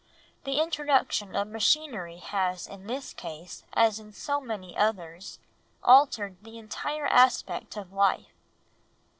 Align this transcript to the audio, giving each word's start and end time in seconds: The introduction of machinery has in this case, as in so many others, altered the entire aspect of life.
The 0.45 0.59
introduction 0.59 1.35
of 1.35 1.47
machinery 1.47 2.17
has 2.17 2.65
in 2.65 2.87
this 2.87 3.13
case, 3.13 3.63
as 3.73 3.99
in 3.99 4.13
so 4.13 4.41
many 4.41 4.75
others, 4.75 5.37
altered 5.83 6.37
the 6.41 6.57
entire 6.57 7.05
aspect 7.05 7.77
of 7.77 7.93
life. 7.93 8.33